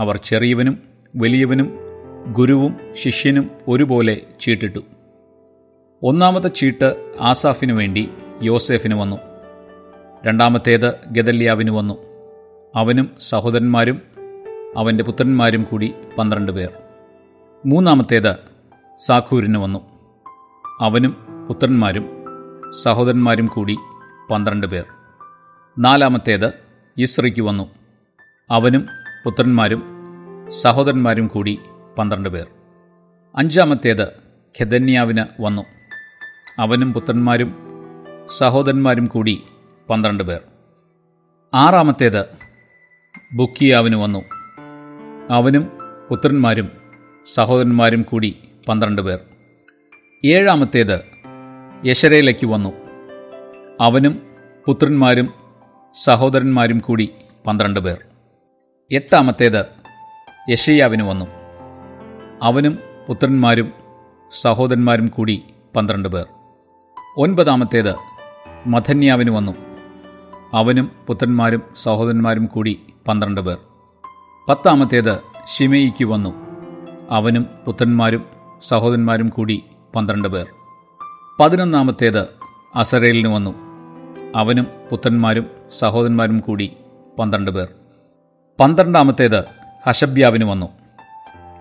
അവർ 0.00 0.16
ചെറിയവനും 0.16 0.78
വലിയവനും 1.16 1.78
ഗുരുവും 2.32 2.76
ശിഷ്യനും 2.92 3.50
ഒരുപോലെ 3.68 4.20
ചീട്ടിട്ടു. 4.40 4.78
ഒന്നാമത്തെ 6.02 6.48
ചീട്ട് 6.48 7.12
ആസാഫിനു 7.20 7.72
വേണ്ടി 7.72 8.10
യോസേഫിന് 8.42 8.94
വന്നു. 8.94 9.16
രണ്ടാമത്തേത് 10.26 10.94
ഗദല്യാവിന് 11.06 11.70
വന്നു. 11.70 11.94
അവനും 12.76 13.10
സഹോദരന്മാരും 13.20 14.02
അവന്റെ 14.76 15.04
പുത്രന്മാരും 15.04 15.62
കൂടി 15.62 15.94
പന്ത്രണ്ട് 16.18 16.52
പേർ. 16.52 16.68
മൂന്നാമത്തേത് 17.66 18.34
സാഖൂരിന് 18.98 19.58
വന്നു. 19.58 19.78
അവനും 20.80 21.16
പുത്രന്മാരും 21.48 22.08
സഹോദരന്മാരും 22.82 23.46
കൂടി 23.46 23.76
പന്ത്രണ്ട് 24.30 24.66
പേർ. 24.66 24.84
നാലാമത്തേത് 25.78 26.69
ഇസ്രയ്ക്ക് 27.02 27.40
വന്നു. 27.40 27.70
അവനും 28.50 28.86
പുത്രന്മാരും 29.24 29.82
സഹോദരന്മാരും 30.48 31.26
കൂടി 31.26 31.60
പന്ത്രണ്ട് 31.98 32.28
പേർ. 32.28 32.46
അഞ്ചാമത്തേത് 33.36 34.02
ഖെദന്യാവിന് 34.60 35.42
വന്നു. 35.42 35.62
അവനും 36.58 36.92
പുത്രന്മാരും 36.92 37.54
സഹോദരന്മാരും 38.38 39.06
കൂടി 39.06 39.42
പന്ത്രണ്ട് 39.90 40.24
പേർ. 40.24 40.40
ആറാമത്തേത് 41.54 42.24
ബുക്കിയാവിന് 43.32 43.96
വന്നു. 43.96 44.24
അവനും 45.30 45.72
പുത്രന്മാരും 46.10 46.70
സഹോദരന്മാരും 47.34 48.02
കൂടി 48.02 48.38
പന്ത്രണ്ട് 48.68 49.02
പേർ. 49.02 49.18
ഏഴാമത്തേത് 50.24 51.04
യശരയിലേക്ക് 51.86 52.46
വന്നു. 52.46 52.72
അവനും 53.80 54.22
പുത്രന്മാരും 54.66 55.39
സഹോദരന്മാരും 55.94 56.78
കൂടി 56.78 57.12
പന്ത്രണ്ട് 57.46 57.80
പേർ. 57.80 57.98
എട്ടാമത്തേത് 58.92 59.66
യഷയ്യാവിന് 60.50 61.02
വന്നു. 61.02 61.26
അവനും 62.42 62.78
പുത്രന്മാരും 63.08 63.72
സഹോദരന്മാരും 64.40 65.06
കൂടി 65.06 65.44
പന്ത്രണ്ട് 65.76 66.08
പേർ. 66.08 66.26
ഒൻപതാമത്തേത് 67.16 67.94
മഥന്യാവിന് 68.66 69.30
വന്നു. 69.30 69.52
അവനും 70.54 70.90
പുത്രന്മാരും 71.06 71.62
സഹോദരന്മാരും 71.76 72.46
കൂടി 72.46 72.86
പന്ത്രണ്ട് 73.08 73.40
പേർ. 73.40 73.58
പത്താമത്തേത് 74.48 75.20
ഷിമയിക്ക് 75.56 76.04
വന്നു. 76.04 76.34
അവനും 77.10 77.46
പുത്രന്മാരും 77.66 78.24
സഹോദരന്മാരും 78.62 79.28
കൂടി 79.28 79.64
പന്ത്രണ്ട് 79.96 80.28
പേർ. 80.28 80.46
പതിനൊന്നാമത്തേത് 81.40 82.26
അസറേലിന് 82.74 83.28
വന്നു. 83.28 83.54
അവനും 84.36 84.66
പുത്രന്മാരും 84.90 85.59
സഹോദരന്മാരും 85.72 86.40
കൂടി 86.40 86.76
പന്ത്രണ്ട് 87.18 87.50
പേർ. 87.50 87.68
പന്ത്രണ്ടാമത്തേത് 88.60 89.44
ഹഷബ്യാവിന് 89.86 90.44
വന്നു. 90.44 90.66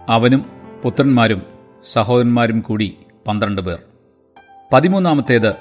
അവനും 0.10 0.46
പുത്രന്മാരും 0.84 1.42
സഹോദരന്മാരും 1.92 2.60
കൂടി 2.60 2.98
പന്ത്രണ്ട് 3.28 3.62
പേർ. 3.62 3.80
പതിമൂന്നാമത്തേത് 4.74 5.54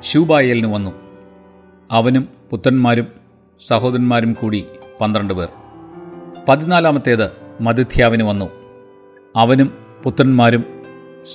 ശൂബായേലിന് 0.00 0.74
വന്നു. 0.74 0.90
അവനും 1.90 2.28
പുത്രന്മാരും 2.50 3.06
സഹോദരന്മാരും 3.60 4.32
കൂടി 4.32 4.66
പന്ത്രണ്ട് 5.00 5.34
പേർ. 5.34 5.48
പതിനാലാമത്തേത് 6.48 7.32
മതിഥ്യാവിന് 7.60 8.22
വന്നു. 8.22 8.50
അവനും 9.36 9.84
പുത്രന്മാരും 10.04 10.64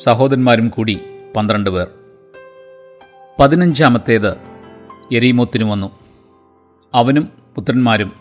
സഹോദരന്മാരും 0.04 0.70
കൂടി 0.70 1.00
പന്ത്രണ്ട് 1.36 1.70
പേർ. 1.70 1.88
പതിനഞ്ചാമത്തേത് 3.40 4.38
എരീമോത്തിന് 5.12 5.64
വന്നു. 5.64 5.97
അവനും 6.94 7.30
പുത്രന്മാരും 7.56 8.12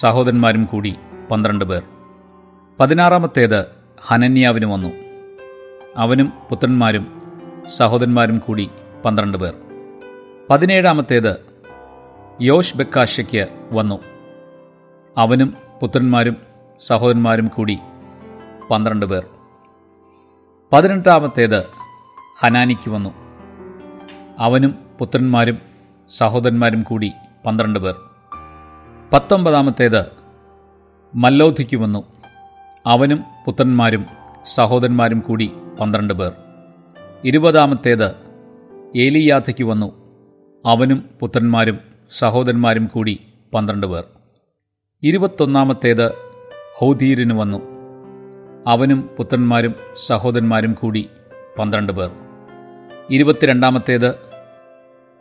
സഹോദരന്മാരും 0.00 0.64
കൂടി 0.64 0.96
പന്ത്രണ്ട് 1.30 1.64
പേർ. 1.64 1.82
പതിനാറാമത്തേത് 2.80 3.66
ഹനന്യാവിന് 4.00 4.66
വന്നു. 4.66 4.88
അവനും 5.96 6.32
പുത്രന്മാരും 6.50 7.22
സഹോദരന്മാരും 7.66 8.38
കൂടി 8.38 8.70
പന്ത്രണ്ട് 9.04 9.38
പേർ. 9.38 9.54
പതിനേഴാമത്തേത് 10.50 11.36
യോഷ് 12.40 12.76
ബക്കാശയ്ക്ക് 12.76 13.68
വന്നു. 13.72 14.00
അവനും 15.18 15.54
പുത്രന്മാരും 15.82 16.36
സഹോദരന്മാരും 16.80 17.48
കൂടി 17.48 17.78
പന്ത്രണ്ട് 18.70 19.06
പേർ. 19.06 19.26
പതിനെട്ടാമത്തേത് 20.72 21.64
ഹനാനിക്ക് 22.38 22.90
വന്നു. 22.90 23.10
അവനും 24.38 24.74
പുത്രന്മാരും 25.00 25.58
സഹോദരന്മാരും 26.08 26.82
കൂടി 26.82 27.12
പന്ത്രണ്ട് 27.46 27.78
പേർ. 27.78 27.94
പത്തൊമ്പതാമത്തേത് 29.12 30.06
മല്ലോധിക്ക് 31.14 31.76
വന്നു. 31.76 32.04
അവനും 32.86 33.24
പുത്രന്മാരും 33.46 34.06
സഹോദരന്മാരും 34.44 35.20
കൂടി 35.20 35.52
പന്ത്രണ്ട് 35.80 36.14
പേർ. 36.14 36.32
ഇരുപതാമത്തേത് 37.24 38.14
ഏലിയാത്തയ്ക്ക് 38.96 39.64
വന്നു. 39.64 39.92
അവനും 40.66 41.10
പുത്രന്മാരും 41.20 41.78
സഹോദരന്മാരും 42.18 42.86
കൂടി 42.86 43.20
പന്ത്രണ്ട് 43.54 43.86
പേർ. 43.86 44.04
ഇരുപത്തൊന്നാമത്തേത് 45.02 46.10
ഹൗദീരിന് 46.76 47.32
വന്നു. 47.32 47.58
അവനും 48.66 49.10
പുത്രന്മാരും 49.16 49.74
സഹോദരന്മാരും 50.06 50.72
കൂടി 50.72 51.08
പന്ത്രണ്ട് 51.58 51.92
പേർ. 51.92 52.10
ഇരുപത്തിരണ്ടാമത്തേത് 53.10 54.14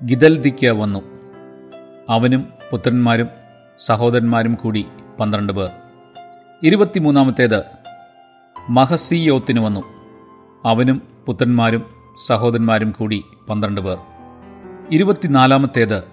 ഗിദൽദിക്ക് 0.05 0.67
വന്നു. 0.67 1.10
അവനും 2.09 2.47
പുത്രന്മാരും 2.71 3.29
സഹോദരന്മാരും 3.79 4.55
കൂടി 4.55 4.85
പന്ത്രണ്ട് 5.19 5.53
പേർ. 5.53 5.69
ഇരുപത്തിമൂന്നാമത്തേത് 6.63 7.63
മഹസിയോത്തിന് 8.69 9.59
വന്നു. 9.59 9.83
അവനും 10.65 11.01
പുത്രന്മാരും 11.25 11.85
സഹോദരന്മാരും 12.25 12.91
കൂടി 12.91 13.23
പന്ത്രണ്ട് 13.49 13.81
പേർ. 13.81 13.97
ഇരുപത്തിനാലാമത്തേത് 14.91 16.03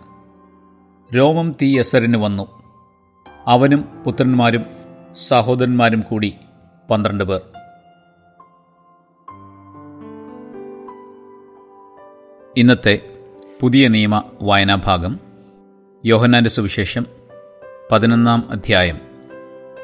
രോമം 1.17 1.55
തീ 1.63 1.79
എസറിന് 1.79 2.17
വന്നു. 2.17 2.63
അവനും 3.47 4.03
പുത്രന്മാരും 4.07 4.65
സഹോദരന്മാരും 5.13 6.01
കൂടി 6.01 6.35
പന്ത്രണ്ട് 6.91 7.25
പേർ. 7.25 7.41
ഇന്നത്തെ 12.57 13.01
പുതിയ 13.61 13.89
നിയമ 13.89 14.23
വായനാഭാഗം 14.43 15.28
യോഹന്നാന്റെ 16.09 16.51
സുവിശേഷം 16.51 17.07
പതിനൊന്നാം 17.93 18.51
അധ്യായം 18.51 18.99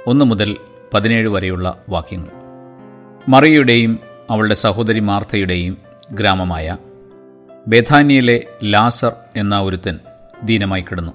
ഒന്ന് 0.07 0.25
മുതൽ 0.25 0.57
പതിനേഴ് 0.95 1.29
വരെയുള്ള 1.29 1.85
വാക്യങ്ങൾ. 1.89 2.31
മറിയയുടെയും 3.29 3.99
അവളുടെ 4.31 4.55
സഹോദരി 4.55 5.01
മാർത്തയുടെയും 5.01 5.79
ഗ്രാമമായ 6.11 6.77
ബേഥാനിയയിലെ 7.69 8.47
ലാസർ 8.65 9.13
എന്ന 9.37 9.61
ഒരുത്തൻ 9.61 9.99
ദീനമായി 10.45 10.83
കിടന്നു. 10.83 11.13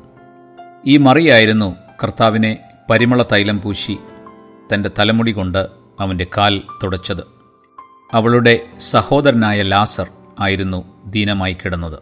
ഈ 0.86 0.98
മറിയായിരുന്നു 0.98 1.76
കർത്താവിനെ 2.04 2.58
പരിമള 2.90 3.24
തൈലം 3.24 3.62
പൂശി 3.62 3.98
തന്റെ 4.74 4.90
തലമുടി 5.00 5.32
കൊണ്ട് 5.32 5.68
അവന്റെ 6.00 6.28
കാൽ 6.38 6.62
തുടച്ചത്. 6.84 7.24
അവളുടെ 8.14 8.60
സഹോദരനായ 8.78 9.62
ലാസർ 9.62 10.08
ആയിരുന്നു 10.40 11.04
ദീനമായി 11.06 11.54
കിടന്നത്. 11.54 12.00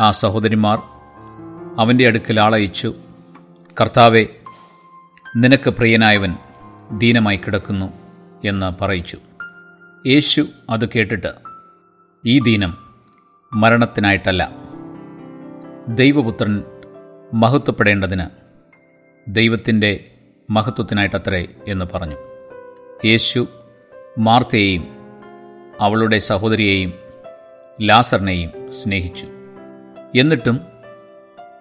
ആ 0.00 0.10
സഹോദരിമാർ 0.10 1.01
അവന്റെ 1.78 2.08
അടുക്കൽ 2.08 2.40
ആളയച്ചു. 2.40 2.94
കർത്താവെ 3.80 4.26
നിനക്ക് 5.36 5.70
പ്രിയനായവൻ 5.70 6.36
ദീനമായി 6.98 7.36
കിടക്കുന്നു 7.36 7.92
എന്ന് 8.44 8.84
പറയിച്ചു. 8.84 9.18
യേശു 10.06 10.46
അത് 10.70 10.88
കേട്ടിട്ട് 10.88 11.32
ഈ 12.26 12.38
ദീനം 12.38 12.78
മരണത്തിനായിട്ടല്ല. 13.54 14.50
ദൈവപുത്രൻ 15.88 16.64
മഹത്വപ്പെടേണ്ടതിന് 17.34 18.26
ദൈവത്തിന്റെ 19.28 20.10
മഹത്വത്തിനായിട്ടത്രേ 20.50 21.48
എന്ന് 21.68 21.84
പറഞ്ഞു. 21.94 22.16
യേശു 23.04 23.48
മാർത്തയെയും 24.18 24.86
അവളുടെ 25.80 26.18
സഹോദരിയെയും 26.18 26.92
ലാസറിനെയും 27.82 28.72
സ്നേഹിച്ചു. 28.72 29.26
എന്നിട്ടും 30.16 30.71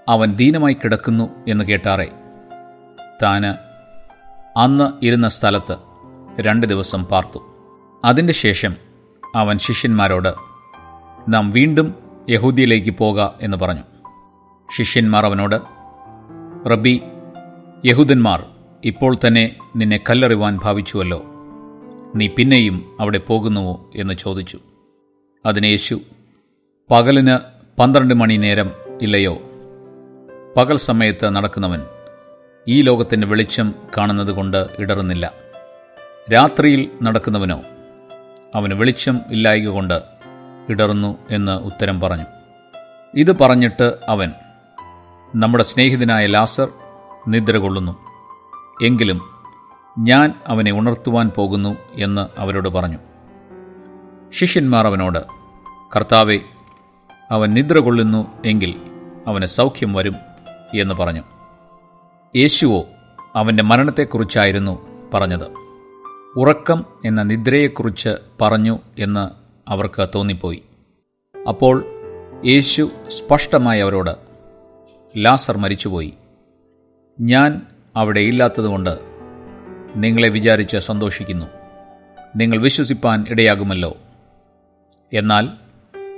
അവൻ 0.10 0.36
ദീനമായി 0.36 0.74
കിടക്കുന്നു 0.74 1.30
എന്ന് 1.48 1.64
കേട്ടാറെ. 1.64 2.12
താന് 3.24 3.54
അന്ന് 4.60 5.06
ഇരുന്ന 5.06 5.28
സ്ഥലത്ത് 5.28 5.76
രണ്ട് 6.40 6.68
ദിവസം 6.68 7.04
പാർത്തു. 7.04 7.40
അതിന്റെ 8.06 8.34
ശേഷം 8.34 8.76
അവൻ 9.36 9.58
ശിഷ്യന്മാരോട് 9.58 10.34
നാം 11.30 11.52
വീണ്ടും 11.52 11.96
യഹൂദിയിലേക്ക് 12.30 12.92
പോക 12.92 13.30
എന്ന് 13.42 13.58
പറഞ്ഞു. 13.58 13.82
ശിഷ്യന്മാർ 14.78 15.26
അവനോട് 15.26 15.56
റബ്ബി 16.70 17.02
യഹൂദന്മാർ 17.86 18.46
ഇപ്പോൾ 18.86 19.16
തന്നെ 19.28 19.56
നിന്നെ 19.76 20.00
കല്ലെറിവാൻ 20.10 20.60
ഭാവിച്ചുവല്ലോ. 20.64 21.24
നീ 22.16 22.28
പിന്നെയും 22.28 22.98
അവിടെ 23.00 23.18
പോകുന്നുവോ? 23.18 23.92
എന്ന് 23.96 24.14
ചോദിച്ചു. 24.14 24.60
അതിന് 25.46 25.66
യേശു 25.66 26.02
പകലിന് 26.92 27.38
പന്ത്രണ്ട് 27.80 28.14
മണി 28.14 28.38
നേരം 28.38 28.72
ഇല്ലയോ? 29.02 29.51
പകൽ 30.58 30.78
സമയത്ത് 30.78 31.30
നടക്കുന്നവൻ 31.30 31.82
ഈ 32.68 32.82
ലോകത്തിന്റെ 32.82 33.28
വെളിച്ചം 33.28 33.74
കാണുന്നത് 33.98 34.32
കൊണ്ട് 34.32 34.68
ഇടറുന്നില്ല. 34.80 35.34
രാത്രിയിൽ 36.34 36.92
നടക്കുന്നവനോ 37.04 37.62
അവന് 38.56 38.74
വെളിച്ചം 38.74 39.22
ഇല്ലായക 39.32 39.68
കൊണ്ട് 39.68 40.02
ഇടറുന്നു 40.70 41.18
എന്ന് 41.32 41.52
ഉത്തരം 41.52 42.00
പറഞ്ഞു. 42.00 42.26
ഇത് 43.16 43.40
പറഞ്ഞിട്ട് 43.40 43.98
അവൻ 44.08 44.32
നമ്മുടെ 45.36 45.64
സ്നേഹിതനായ 45.64 46.26
ലാസർ 46.26 46.68
നിദ്ര 47.28 47.58
കൊള്ളുന്നു. 47.58 47.98
എങ്കിലും 48.86 49.22
ഞാൻ 50.00 50.34
അവനെ 50.48 50.72
ഉണർത്തുവാൻ 50.72 51.30
പോകുന്നു 51.30 51.78
എന്ന് 51.96 52.40
അവരോട് 52.40 52.70
പറഞ്ഞു. 52.70 52.98
ശിഷ്യന്മാർ 54.30 54.88
അവനോട് 54.88 55.20
കർത്താവെ 55.96 56.40
അവൻ 57.32 57.54
നിദ്ര 57.54 57.80
കൊള്ളുന്നു 57.80 58.28
എങ്കിൽ 58.46 58.82
അവന് 59.28 59.46
സൗഖ്യം 59.46 59.94
വരും. 59.94 60.31
എന്ന് 60.80 60.96
പറഞ്ഞു. 60.96 61.24
യേശുവോ 62.36 62.86
അവന്റെ 63.36 63.64
മരണത്തെക്കുറിച്ചായിരുന്നു 63.64 64.88
പറഞ്ഞത്. 65.14 65.52
ഉറക്കം 66.36 66.86
എന്ന 67.06 67.24
നിദ്രയെക്കുറിച്ച് 67.24 68.10
പറഞ്ഞു 68.42 68.80
എന്ന് 69.00 69.30
അവർക്ക് 69.70 70.08
തോന്നിപ്പോയി. 70.16 70.64
അപ്പോൾ 71.50 71.86
യേശു 72.46 72.90
സ്പഷ്ടമായി 73.08 73.82
അവരോട് 73.82 74.12
ലാസർ 75.18 75.58
മരിച്ചുപോയി. 75.58 76.14
ഞാൻ 77.22 77.62
അവിടെ 77.96 78.20
ഇല്ലാത്തതുകൊണ്ട് 78.20 79.00
നിങ്ങളെ 79.96 80.30
വിചാരിച്ച് 80.30 80.78
സന്തോഷിക്കുന്നു. 80.78 81.46
നിങ്ങൾ 82.36 82.62
വിശ്വസിപ്പാൻ 82.62 83.26
ഇടയാകുമല്ലോ. 83.30 83.98
എന്നാൽ 85.14 85.50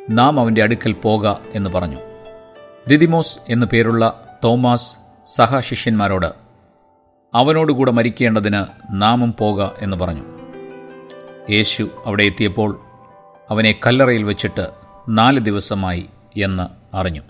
നാം 0.10 0.40
അവന്റെ 0.40 0.64
അടുക്കൽ 0.64 0.92
പോക 0.92 1.28
എന്ന് 1.28 1.70
പറഞ്ഞു. 1.70 1.98
ദിദിമോസ് 2.88 3.40
എന്നു 3.50 3.66
പേരുള്ള 3.66 4.23
തോമാസ് 4.44 4.98
സഹശിഷ്യന്മാരോട് 5.26 6.34
അവനോടുകൂടെ 7.34 7.92
മരിക്കേണ്ടതിന് 7.92 8.66
നാമം 8.90 9.34
പോക 9.40 9.70
എന്ന് 9.80 9.98
പറഞ്ഞു. 9.98 10.24
യേശു 11.50 11.90
അവിടെ 12.06 12.24
എത്തിയപ്പോൾ 12.24 12.80
അവനെ 13.50 13.80
കല്ലറയിൽ 13.88 14.24
വെച്ചിട്ട് 14.24 14.68
നാല് 15.10 15.40
ദിവസമായി 15.40 16.10
എന്ന് 16.38 16.96
അറിഞ്ഞു. 16.96 17.22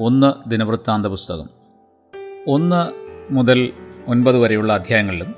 ഒന്ന് 0.00 0.50
ദിനവൃത്താന്ത 0.50 1.06
പുസ്തകം 1.06 1.48
ഒന്ന് 2.48 2.92
മുതൽ 3.30 3.72
ഒൻപത് 4.08 4.38
വരെയുള്ള 4.38 4.72
അധ്യായങ്ങളിലും 4.72 5.34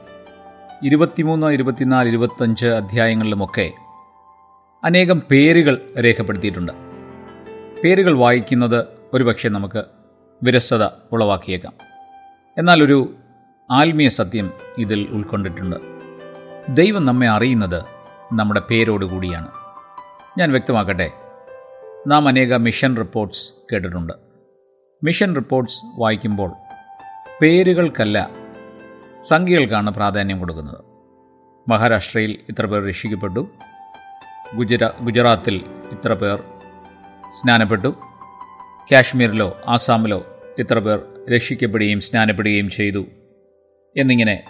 ഇരുപത്തിമൂന്ന് 0.84 1.46
ഇരുപത്തിനാല് 1.46 2.08
ഇരുപത്തഞ്ച് 2.08 2.66
അധ്യായങ്ങളിലുമൊക്കെ 2.66 3.72
അനേകം 4.84 5.22
പേരുകൾ 5.30 5.94
രേഖപ്പെടുത്തിയിട്ടുണ്ട്. 6.00 6.72
പേരുകൾ 7.84 8.18
വായിക്കുന്നത് 8.18 8.86
ഒരുപക്ഷെ 9.14 9.48
നമുക്ക് 9.48 9.84
വിരസത 10.42 10.84
ഉളവാക്കിയേക്കാം. 11.12 11.72
എന്നാൽ 12.58 12.82
ഒരു 12.82 13.14
ആത്മീയ 13.70 14.08
സത്യം 14.08 14.52
ഇതിൽ 14.78 15.06
ഉൾക്കൊണ്ടിട്ടുണ്ട്. 15.10 15.76
ദൈവം 16.68 17.06
നമ്മെ 17.06 17.28
അറിയുന്നത് 17.28 17.82
നമ്മുടെ 18.32 18.60
പേരോടുകൂടിയാണ് 18.60 19.48
ഞാൻ 20.38 20.50
വ്യക്തമാക്കട്ടെ 20.50 21.12
നാം 22.06 22.28
അനേക 22.28 22.54
മിഷൻ 22.54 22.96
റിപ്പോർട്ട്സ് 22.96 23.52
കേട്ടിട്ടുണ്ട്. 23.72 24.12
മിഷൻ 25.04 25.34
റിപ്പോർട്ട്സ് 25.34 25.82
വായിക്കുമ്പോൾ 25.98 26.52
പേരുകൾക്കല്ല 27.42 28.30
സംഖ്യകൾക്കാണ് 29.22 29.90
പ്രാധാന്യം 29.90 30.38
കൊടുക്കുന്നത്. 30.38 30.84
മഹാരാഷ്ട്രയിൽ 31.70 32.38
ഇത്ര 32.48 32.66
പേർ 32.66 32.88
രക്ഷിക്കപ്പെട്ടു. 32.88 33.48
ഗുജറാ 34.54 34.92
ഗുജറാത്തിൽ 35.00 35.64
ഇത്ര 35.92 36.14
പേർ 36.14 36.36
സ്നാനപ്പെട്ടു. 37.30 37.94
കാശ്മീരിലോ 38.92 39.60
ആസാമിലോ 39.68 40.24
ഇത്ര 40.58 40.78
പേർ 40.78 41.02
രക്ഷിക്കപ്പെടുകയും 41.34 42.00
സ്നാനപ്പെടുകയും 42.00 42.70
ചെയ്തു. 42.70 43.04
എന്നിങ്ങനെ 43.96 44.44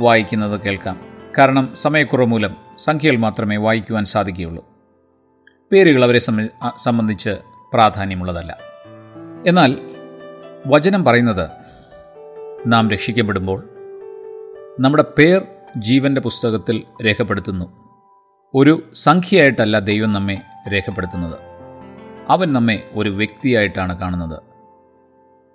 വായിക്കുന്നത് 0.00 0.60
കേൾക്കാം. 0.60 1.00
കാരണം 1.38 1.74
സമയക്കുറവ് 1.74 2.26
മൂലം 2.26 2.56
സംഖ്യകൾ 2.78 3.16
മാത്രമേ 3.16 3.56
വായിക്കുവാൻ 3.56 4.04
സാധിക്കുകയുള്ളൂ. 4.04 4.64
പേരുകൾ 5.72 6.04
അവരെ 6.04 6.18
സംബന്ധിച്ച് 6.76 7.30
പ്രാധാന്യമുള്ളതല്ല. 7.72 8.58
എന്നാൽ 9.46 9.78
വചനം 10.66 11.04
പറയുന്നത് 11.04 11.48
നാം 12.66 12.90
രക്ഷിക്കപ്പെടുമ്പോൾ 12.90 13.68
നമ്മുടെ 14.80 15.04
പേർ 15.18 15.42
ജീവന്റെ 15.76 16.20
പുസ്തകത്തിൽ 16.20 16.82
രേഖപ്പെടുത്തുന്നു. 17.06 17.87
ഒരു 18.54 18.82
സംഖ്യയായിട്ടല്ല 18.94 19.78
ദൈവം 19.78 20.12
നമ്മെ 20.12 20.42
രേഖപ്പെടുത്തുന്നത്. 20.72 21.38
അവൻ 22.30 22.52
നമ്മെ 22.52 22.90
ഒരു 22.94 23.10
വ്യക്തിയായിട്ടാണ് 23.10 23.98
കാണുന്നത്. 23.98 24.42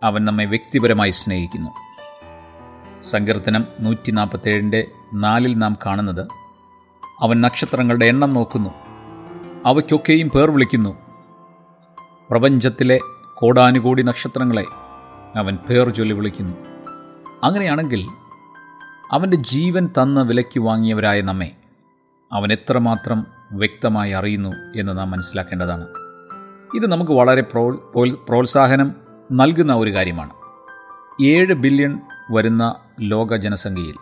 അവൻ 0.03 0.25
നമ്മെ 0.25 0.45
വ്യക്തിപരമായി 0.45 1.09
സ്നേഹിക്കുന്നു. 1.09 1.69
സങ്കീർത്തനം 3.01 3.65
നൂറ്റി 3.79 4.11
നാൽപ്പത്തേഴിന്റെ 4.11 4.87
നാലിൽ 5.13 5.57
നാം 5.57 5.77
കാണുന്നത് 5.85 6.27
അവൻ 7.19 7.41
നക്ഷത്രങ്ങളുടെ 7.41 8.05
എണ്ണം 8.05 8.33
നോക്കുന്നു 8.33 8.69
അവയ്ക്കൊക്കെയും 9.65 10.29
പേർ 10.29 10.51
വിളിക്കുന്നു. 10.51 10.97
പ്രപഞ്ചത്തിലെ 12.29 12.99
കോടാനുകോടി 13.35 14.03
നക്ഷത്രങ്ങളെ 14.03 14.65
അവൻ 15.35 15.55
പേർ 15.55 15.89
ചൊല്ലി 15.89 16.13
വിളിക്കുന്നു. 16.13 16.53
അങ്ങനെയാണെങ്കിൽ 17.43 18.07
അവന്റെ 19.11 19.37
ജീവൻ 19.37 19.87
തന്ന് 19.87 20.21
വിലയ്ക്ക് 20.21 20.59
വാങ്ങിയവരായ 20.59 21.21
നമ്മെ 21.21 21.51
അവൻ 22.33 22.51
എത്രമാത്രം 22.53 23.27
വ്യക്തമായി 23.51 24.11
അറിയുന്നു 24.11 24.49
എന്ന് 24.75 24.97
നാം 24.97 25.11
മനസ്സിലാക്കേണ്ടതാണ്. 25.11 25.87
ഇത് 26.75 26.87
നമുക്ക് 26.87 27.11
വളരെ 27.11 27.41
പ്രോ 27.41 27.71
പ്രോത്സാഹനം 28.29 28.95
നൽകുന്ന 29.31 29.73
ഒരു 29.73 29.93
കാര്യമാണ്. 29.93 30.33
ഏഴ് 31.23 31.53
ബില്യൺ 31.53 31.99
വരുന്ന 32.31 32.75
ലോക 33.01 33.35
ജനസംഖ്യയിൽ 33.35 33.95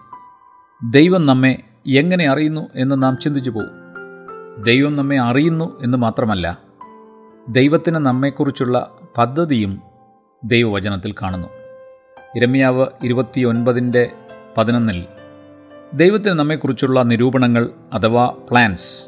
ദൈവം 0.91 1.26
നമ്മെ 1.26 1.63
എങ്ങനെ 1.88 2.30
അറിയുന്നു 2.30 2.62
എന്ന് 2.76 3.04
നാം 3.04 3.17
ചിന്തിച്ചു 3.17 3.52
പോകും 3.52 3.82
ദൈവം 4.63 4.96
നമ്മെ 4.96 5.20
അറിയുന്നു 5.20 5.84
എന്ന് 5.84 5.98
മാത്രമല്ല 5.98 6.58
ദൈവത്തിന് 7.50 7.96
നമ്മെക്കുറിച്ചുള്ള 7.96 8.91
പദ്ധതിയും 9.17 9.82
ദൈവവചനത്തിൽ 10.44 11.12
കാണുന്നു. 11.12 11.48
ഇരമ്യാവ് 12.36 12.86
ഇരുപത്തിയൊൻപതിന്റെ 13.04 14.12
പതിനൊന്നിൽ 14.58 15.06
ദൈവത്തിന് 15.93 16.30
നമ്മെക്കുറിച്ചുള്ള 16.30 17.01
നിരൂപണങ്ങൾ 17.01 17.69
അഥവാ 17.93 18.36
പ്ലാൻസ് 18.51 19.08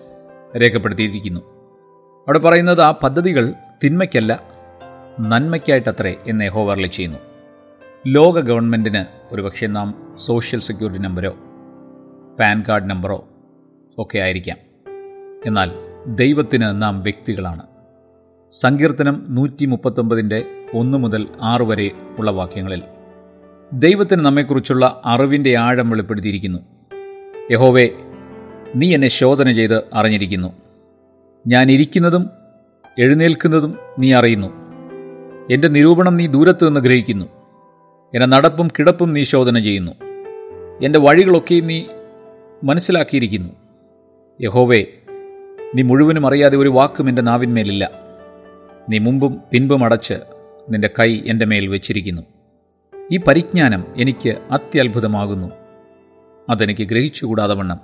രേഖപ്പെടുത്തിയിരിക്കുന്നു. 0.58 1.40
അവിടെ 2.20 2.40
പറയുന്നത് 2.40 2.82
ആ 2.82 2.92
പദ്ധതികൾ 2.92 3.54
തിന്മയ്ക്കല്ല 3.84 4.44
നന്മയ്ക്കായിട്ടത്രേ 5.20 6.16
എന്ന് 6.28 6.50
ഹോവർലി 6.50 6.88
ചെയ്യുന്നു. 6.88 7.20
ലോക 8.08 8.40
ഗവൺമെന്റിന് 8.40 9.06
ഒരുപക്ഷെ 9.32 9.68
നാം 9.68 10.16
സോഷ്യൽ 10.16 10.60
സെക്യൂരിറ്റി 10.60 11.02
നമ്പരോ 11.02 11.30
പാൻ 12.40 12.64
കാർഡ് 12.70 12.90
നമ്പറോ 12.90 13.28
ഒക്കെ 13.98 14.18
ആയിരിക്കാം. 14.20 14.58
എന്നാൽ 15.46 15.72
ദൈവത്തിന് 16.08 16.82
നാം 16.82 17.04
വ്യക്തികളാണ്. 17.04 17.64
സങ്കീർത്തനം 18.52 19.26
നൂറ്റി 19.30 19.66
മുപ്പത്തൊമ്പതിന്റെ 19.66 20.46
ഒന്ന് 20.74 20.98
മുതൽ 20.98 21.28
ആറ് 21.42 21.62
വരെ 21.62 21.92
ഉള്ള 22.20 22.32
വാക്യങ്ങളിൽ 22.32 22.82
ദൈവത്തിന് 23.74 24.26
നമ്മെക്കുറിച്ചുള്ള 24.26 25.02
അറിവിന്റെ 25.06 25.56
ആഴം 25.56 25.90
വെളിപ്പെടുത്തിയിരിക്കുന്നു. 25.90 26.73
യഹോവേ 27.52 27.90
നീ 28.76 28.94
എന്നെ 28.94 29.08
ശോധന 29.08 29.52
ചെയ്ത് 29.52 29.84
അറിഞ്ഞിരിക്കുന്നു. 29.94 30.54
ഞാൻ 31.48 31.72
ഇരിക്കുന്നതും 31.72 32.30
എഴുന്നേൽക്കുന്നതും 33.00 33.80
നീ 34.00 34.14
അറിയുന്നു. 34.14 34.48
എന്റെ 35.52 35.68
നിരൂപണം 35.68 36.18
നീ 36.18 36.28
ദൂരത്തു 36.28 36.66
നിന്ന് 36.66 36.80
ഗ്രഹിക്കുന്നു. 36.80 37.26
എന്റെ 38.14 38.26
നടപ്പും 38.26 38.68
കിടപ്പും 38.68 39.14
നീ 39.14 39.24
ശോധന 39.24 39.60
ചെയ്യുന്നു. 39.60 39.92
എന്റെ 40.84 41.00
വഴികളൊക്കെയും 41.00 41.66
നീ 41.66 41.84
മനസ്സിലാക്കിയിരിക്കുന്നു. 42.64 43.50
യഹോവേ 44.42 44.86
നീ 45.76 45.82
മുഴുവനും 45.82 46.28
അറിയാതെ 46.28 46.58
ഒരു 46.58 46.70
വാക്കും 46.70 47.10
എന്റെ 47.10 47.22
നാവിന്മേലില്ല. 47.22 47.92
നീ 48.90 48.98
മുമ്പും 48.98 49.42
പിൻപും 49.52 49.86
അടച്ച് 49.86 50.14
നിന്റെ 50.70 50.90
കൈ 51.00 51.22
എന്റെ 51.28 51.46
മേൽ 51.46 51.68
വെച്ചിരിക്കുന്നു. 51.68 52.22
ഈ 53.12 53.18
പരിജ്ഞാനം 53.18 53.86
എനിക്ക് 53.98 54.30
അത്യത്ഭുതമാകുന്നു. 54.30 55.63
അതെനിക്ക് 56.50 56.82
ഗ്രഹിച്ചുകൂടാതെ 56.82 57.54
വണ്ണം. 57.54 57.80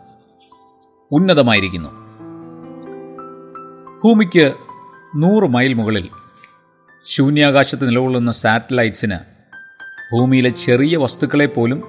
ഉന്നതമായിരിക്കുന്നു. 1.12 1.90
ഭൂമിക്ക് 4.04 4.54
നൂറ് 5.16 5.44
മൈൽ 5.44 5.74
മുകളിൽ 5.74 6.10
ശൂന്യാകാശത്ത് 7.06 7.90
നിലകൊള്ളുന്ന 7.90 8.32
സാറ്റലൈറ്റ്സിന് 8.32 9.18
ഭൂമിയിലെ 10.14 10.50
ചെറിയ 10.50 10.98
വസ്തുക്കളെ 10.98 11.46
പോലും 11.46 11.84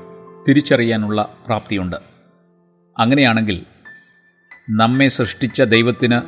തിരിച്ചറിയാനുള്ള 0.48 1.34
പ്രാപ്തിയുണ്ട്. 1.46 1.96
അങ്ങനെയാണെങ്കിൽ 2.98 3.66
നമ്മെ 4.70 5.08
സൃഷ്ടിച്ച 5.08 5.62
ദൈവത്തിന് 5.62 6.20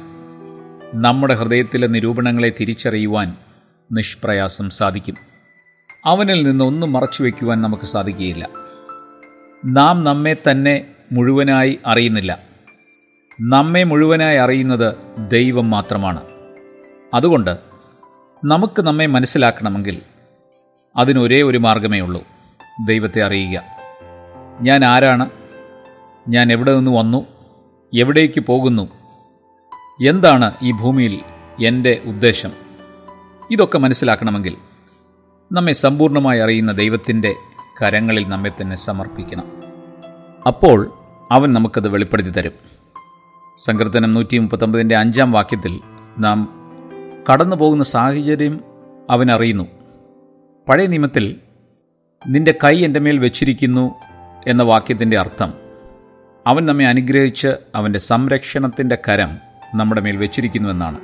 നമ്മുടെ 0.94 1.34
ഹൃദയത്തിലെ 1.34 1.86
നിരൂപണങ്ങളെ 1.86 2.52
തിരിച്ചറിയുവാൻ 2.60 3.36
നിഷ്പ്രയാസം 3.92 4.70
സാധിക്കും. 4.70 5.16
അവനിൽ 6.06 6.42
നിന്ന് 6.42 6.64
ഒന്നും 6.64 6.92
മറച്ചു 6.92 7.22
വയ്ക്കുവാൻ 7.22 7.62
നമുക്ക് 7.62 7.84
സാധിക്കുകയില്ല. 7.84 8.61
നാം 9.64 10.04
നമ്മെ 10.04 10.36
തന്നെ 10.50 10.86
മുഴുവനായി 11.12 11.78
അറിയുന്നില്ല. 11.86 12.38
നമ്മെ 13.40 13.84
മുഴുവനായി 13.84 14.36
അറിയുന്നത് 14.36 14.94
ദൈവം 15.30 15.70
മാത്രമാണ്. 15.70 16.22
അതുകൊണ്ട് 17.14 17.58
നമുക്ക് 18.44 18.82
നമ്മെ 18.82 19.06
മനസ്സിലാക്കണമെങ്കിൽ 19.06 20.02
അതിനൊരേ 20.96 21.42
ഒരു 21.42 21.58
മാർഗമേ 21.58 22.00
ഉള്ളൂ. 22.00 22.24
ദൈവത്തെ 22.86 23.22
അറിയുക. 23.22 23.62
ഞാൻ 24.60 24.84
ആരാണ്? 24.84 25.30
ഞാൻ 26.28 26.52
എവിടെ 26.52 26.76
നിന്ന് 26.76 26.90
വന്നു? 26.90 27.26
എവിടേക്ക് 28.00 28.40
പോകുന്നു? 28.40 28.88
എന്താണ് 30.08 30.54
ഈ 30.62 30.72
ഭൂമിയിൽ 30.72 31.20
എന്റെ 31.66 32.02
ഉദ്ദേശം? 32.04 32.52
ഇതൊക്കെ 33.50 33.78
മനസ്സിലാക്കണമെങ്കിൽ 33.78 34.56
നമ്മെ 35.52 35.72
സമ്പൂർണമായി 35.72 36.40
അറിയുന്ന 36.40 36.72
ദൈവത്തിന്റെ 36.72 37.34
കരങ്ങളിൽ 37.80 38.28
നമ്മെ 38.28 38.50
തന്നെ 38.50 38.76
സമർപ്പിക്കണം. 38.76 39.62
അപ്പോൾ 40.46 40.92
അവൻ 41.32 41.52
നമുക്കത് 41.52 41.88
വെളിപ്പെടുത്തി 41.88 42.30
തരും. 42.30 42.52
സങ്കീർത്തനം 43.66 44.14
നൂറ്റി 44.14 44.38
മുപ്പത്തൊമ്പതിന്റെ 44.38 44.96
അഞ്ചാം 44.96 45.32
വാക്യത്തിൽ 45.32 45.80
നാം 46.18 46.62
കടന്നു 47.32 47.56
പോകുന്ന 47.56 47.82
സാഹചര്യം 47.84 48.60
അവൻ 49.10 49.30
അറിയുന്നു. 49.30 49.64
പഴയ 50.68 50.86
നിയമത്തിൽ 50.86 51.36
നിന്റെ 52.26 52.54
കൈ 52.64 52.84
എന്റെ 52.84 53.00
മേൽ 53.00 53.18
വെച്ചിരിക്കുന്നു 53.18 53.94
എന്ന 54.46 54.62
വാക്യത്തിന്റെ 54.62 55.18
അർത്ഥം 55.18 55.54
അവൻ 56.46 56.66
നമ്മെ 56.66 56.86
അനുഗ്രഹിച്ച് 56.86 57.48
അവന്റെ 57.74 57.98
സംരക്ഷണത്തിന്റെ 57.98 58.98
കരം 59.08 59.38
നമ്മുടെ 59.74 60.00
മേൽ 60.00 60.16
വെച്ചിരിക്കുന്നുവെന്നാണ് 60.16 61.00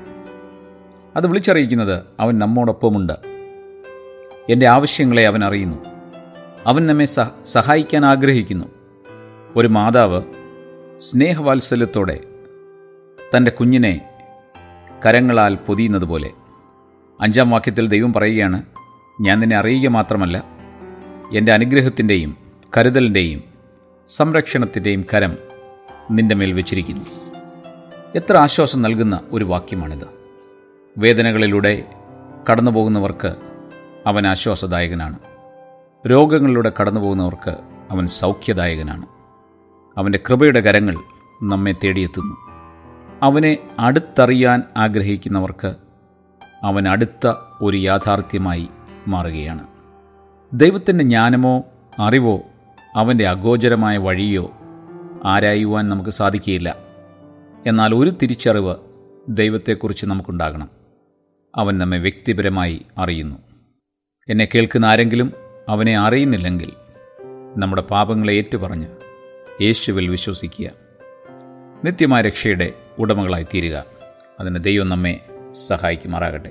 അത് 1.17 1.27
വിളിച്ചറിയിക്കുന്നത് 1.27 2.03
അവൻ 2.21 2.39
നമ്മോടൊപ്പമുണ്ട്. 2.39 3.13
എന്റെ 4.51 4.67
ആവശ്യങ്ങളെ 4.67 5.27
അവൻ 5.27 5.45
അറിയുന്നു. 5.45 5.98
അവൻ 6.69 6.87
നമ്മെ 6.87 7.05
സഹ 7.05 7.29
സഹായിക്കാൻ 7.47 8.07
ആഗ്രഹിക്കുന്നു. 8.07 8.65
ഒരു 9.57 9.69
മാതാവ് 9.69 10.23
സ്നേഹവാത്സല്യത്തോടെ 10.99 12.21
തന്റെ 13.37 13.51
കുഞ്ഞിനെ 13.51 14.01
കരങ്ങളാൽ 15.07 15.55
പൊതിയുന്നത് 15.55 16.05
പോലെ 16.05 16.31
അഞ്ചാം 17.21 17.51
വാക്യത്തിൽ 17.51 17.89
ദൈവം 17.89 18.13
പറയുകയാണ് 18.13 18.63
ഞാൻ 19.21 19.41
നിന്നെ 19.41 19.57
അറിയുക 19.57 19.91
മാത്രമല്ല 19.91 20.45
എന്റെ 21.33 21.53
അനുഗ്രഹത്തിന്റെയും 21.53 22.37
കരുതലിന്റെയും 22.77 23.43
സംരക്ഷണത്തിന്റെയും 24.09 25.05
കരം 25.15 25.39
നിന്റെ 26.11 26.35
മേൽ 26.35 26.53
വെച്ചിരിക്കുന്നു. 26.53 27.05
എത്ര 28.15 28.37
ആശ്വാസം 28.37 28.83
നൽകുന്ന 28.83 29.21
ഒരു 29.33 29.45
വാക്യമാണിത്. 29.45 30.07
വേദനകളിലൂടെ 30.99 31.85
കടന്നു 32.51 32.71
പോകുന്നവർക്ക് 32.71 33.37
അവൻ 34.07 34.27
ആശ്വാസദായകനാണ്. 34.27 35.19
രോഗങ്ങളിലൂടെ 36.07 36.73
കടന്നു 36.81 37.01
പോകുന്നവർക്ക് 37.01 37.57
അവൻ 37.91 38.07
സൗഖ്യദായകനാണ്. 38.07 39.07
അവന്റെ 39.99 40.21
കൃപയുടെ 40.29 40.61
കരങ്ങൾ 40.61 40.97
നമ്മെ 41.43 41.73
തേടിയെത്തുന്നു. 41.73 42.37
അവനെ 43.23 43.59
അടുത്തറിയാൻ 43.79 44.63
ആഗ്രഹിക്കുന്നവർക്ക് 44.77 45.75
അവൻ 46.63 46.89
അടുത്ത 46.89 47.35
ഒരു 47.63 47.77
യാഥാർത്ഥ്യമായി 47.77 48.69
മാറുകയാണ്. 49.09 49.67
ദൈവത്തിന്റെ 50.53 51.05
ജ്ഞാനമോ 51.05 51.65
അറിവോ 51.99 52.41
അവന്റെ 52.97 53.29
അഗോചരമായ 53.29 53.97
വഴിയോ 53.97 54.51
ആരായുവാൻ 55.25 55.89
നമുക്ക് 55.89 56.11
സാധിക്കുകയില്ല. 56.11 56.77
എന്നാൽ 57.67 57.95
ഒരു 57.95 58.11
തിരിച്ചറിവ് 58.23 58.75
ദൈവത്തെക്കുറിച്ച് 59.29 60.07
നമുക്കുണ്ടാകണം. 60.07 60.69
അവൻ 61.57 61.79
നമ്മെ 61.79 61.99
വ്യക്തിപരമായി 61.99 62.87
അറിയുന്നു. 62.99 63.37
എന്നെ 64.29 64.49
കേൾക്കുന്ന 64.55 64.87
ആരെങ്കിലും 64.87 65.48
അവനെ 65.69 65.99
അറിയുന്നില്ലെങ്കിൽ 65.99 66.73
നമ്മുടെ 67.57 67.83
പാപങ്ങളെ 67.83 68.33
ഏറ്റുപറഞ്ഞ് 68.33 68.87
യേശുവിൽ 69.63 70.09
വിശ്വസിക്കുക. 70.09 70.71
നിത്യമായ 71.85 72.23
രക്ഷയുടെ 72.23 72.73
ഉടമകളായി 72.99 73.47
തീരുക 73.55 73.85
അതിന് 74.41 74.65
ദൈവം 74.65 74.89
നമ്മെ 74.89 75.21
സഹായിക്കുമാറാകട്ടെ. 75.53 76.51